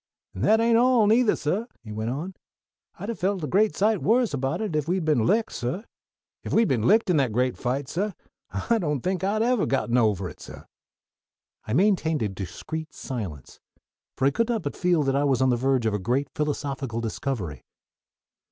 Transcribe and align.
"An' 0.33 0.41
that 0.41 0.59
ain't 0.59 0.79
all, 0.79 1.05
neither, 1.05 1.35
suh," 1.35 1.67
he 1.83 1.91
went 1.91 2.09
on. 2.09 2.33
"I'd 2.97 3.09
ha' 3.09 3.13
felt 3.15 3.43
a 3.43 3.47
great 3.47 3.75
sight 3.75 4.01
worse 4.01 4.33
about 4.33 4.59
it 4.59 4.75
if 4.75 4.87
we'd 4.87 5.05
been 5.05 5.27
licked, 5.27 5.51
suh. 5.53 5.83
If 6.43 6.53
we'd 6.53 6.67
been 6.67 6.87
licked 6.87 7.11
in 7.11 7.17
that 7.17 7.31
great 7.31 7.55
fight, 7.55 7.87
suh, 7.87 8.13
I 8.49 8.79
don't 8.79 9.01
think 9.01 9.23
I'd 9.23 9.43
evah 9.43 9.59
have 9.59 9.69
got 9.69 9.91
ovah 9.95 10.25
it, 10.31 10.39
suh." 10.39 10.63
I 11.67 11.73
maintained 11.73 12.23
a 12.23 12.29
discreet 12.29 12.95
silence; 12.95 13.59
for 14.17 14.25
I 14.25 14.31
could 14.31 14.49
not 14.49 14.63
but 14.63 14.75
feel 14.75 15.03
that 15.03 15.15
I 15.15 15.23
was 15.23 15.39
on 15.39 15.51
the 15.51 15.55
verge 15.55 15.85
of 15.85 15.93
a 15.93 15.99
great 15.99 16.29
philosophical 16.33 16.99
discovery. 16.99 17.63